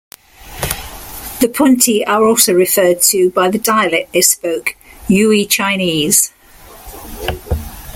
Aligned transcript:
The 1.41 1.51
Punti 1.55 2.03
are 2.07 2.23
also 2.25 2.53
referred 2.53 3.01
to 3.03 3.29
by 3.29 3.51
the 3.51 3.59
dialect 3.59 4.13
they 4.13 4.21
spoke, 4.23 4.75
Yue 5.07 5.45
Chinese. 5.45 6.33